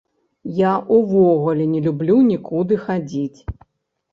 [0.59, 3.39] Я ўвогуле не люблю нікуды хадзіць.